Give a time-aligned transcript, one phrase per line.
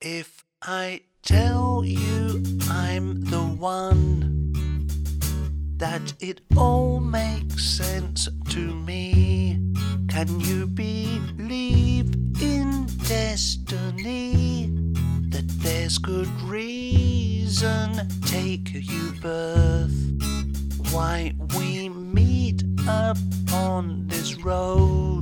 [0.00, 4.52] If I tell you I'm the one,
[5.76, 9.60] that it all makes sense to me.
[10.08, 14.68] Can you believe in destiny?
[15.30, 19.96] That there's good reason take you birth.
[20.92, 23.18] Why we meet up
[23.52, 25.17] on this road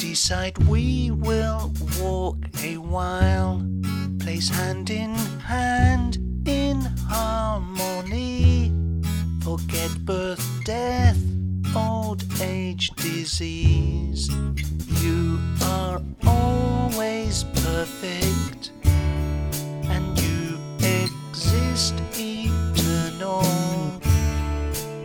[0.00, 1.70] decide we will
[2.00, 3.62] walk a while,
[4.18, 6.16] place hand in hand
[6.46, 8.72] in harmony.
[9.42, 11.18] Forget birth, death,
[11.76, 14.30] old age, disease.
[15.02, 18.72] You are always perfect,
[19.94, 23.42] and you exist eternal.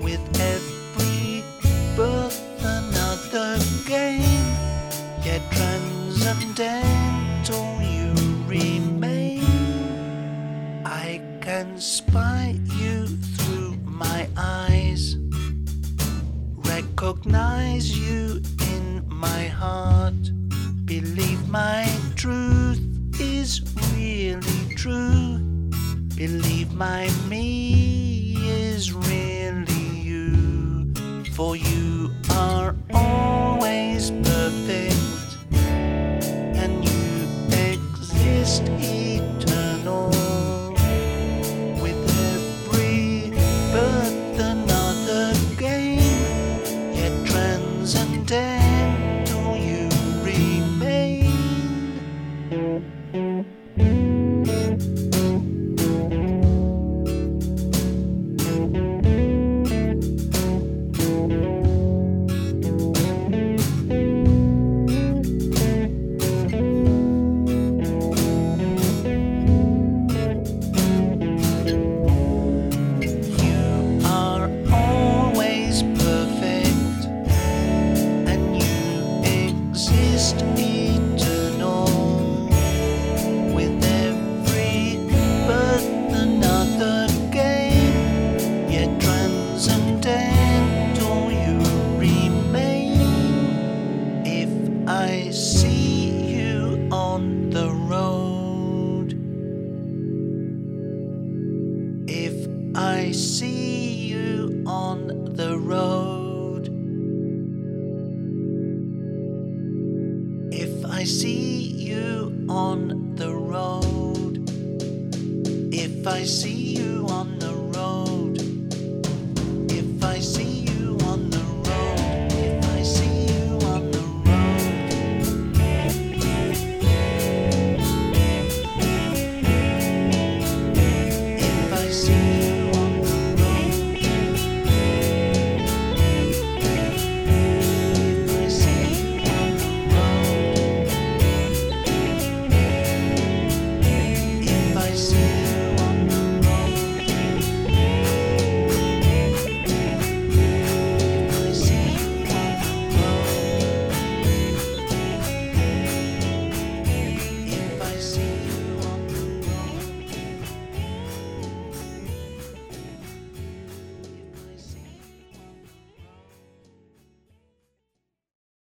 [0.02, 1.44] With every
[1.98, 4.35] birth, another game
[5.26, 8.14] yet transcendental you
[8.46, 9.44] remain.
[10.86, 15.18] I can spy you through my eyes,
[16.58, 18.44] recognize you
[18.76, 20.30] in my heart,
[20.86, 22.80] believe my truth
[23.20, 23.62] is
[23.96, 25.40] really true,
[26.16, 30.94] believe my me is really you,
[31.34, 34.12] for you are always
[38.60, 38.95] exist
[79.76, 81.84] exist eternal.
[83.54, 84.96] With every
[85.46, 91.60] birth, another game, yet transcendental you
[92.00, 93.02] remain.
[94.26, 94.50] If
[94.88, 99.14] I see you on the road,
[102.08, 102.48] if
[102.78, 106.25] I see you on the road,
[111.06, 114.50] I see you on the road,
[115.72, 117.45] if I see you on the